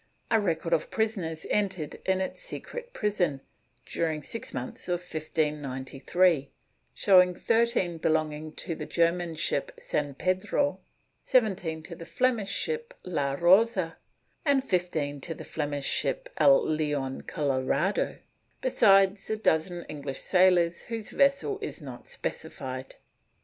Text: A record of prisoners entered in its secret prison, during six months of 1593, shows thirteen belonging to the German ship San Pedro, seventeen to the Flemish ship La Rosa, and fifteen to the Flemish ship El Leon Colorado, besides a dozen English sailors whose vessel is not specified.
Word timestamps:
A 0.31 0.39
record 0.41 0.73
of 0.73 0.89
prisoners 0.89 1.45
entered 1.51 2.01
in 2.07 2.21
its 2.21 2.41
secret 2.41 2.91
prison, 2.91 3.39
during 3.85 4.23
six 4.23 4.51
months 4.51 4.87
of 4.89 4.93
1593, 5.01 6.49
shows 6.95 7.37
thirteen 7.39 7.99
belonging 7.99 8.51
to 8.53 8.73
the 8.73 8.87
German 8.87 9.35
ship 9.35 9.71
San 9.79 10.15
Pedro, 10.15 10.79
seventeen 11.23 11.83
to 11.83 11.93
the 11.95 12.07
Flemish 12.07 12.49
ship 12.49 12.95
La 13.03 13.33
Rosa, 13.35 13.95
and 14.43 14.63
fifteen 14.63 15.21
to 15.21 15.35
the 15.35 15.45
Flemish 15.45 15.85
ship 15.85 16.29
El 16.37 16.67
Leon 16.67 17.21
Colorado, 17.27 18.17
besides 18.59 19.29
a 19.29 19.37
dozen 19.37 19.83
English 19.87 20.21
sailors 20.21 20.81
whose 20.81 21.11
vessel 21.11 21.59
is 21.61 21.79
not 21.79 22.07
specified. 22.07 22.95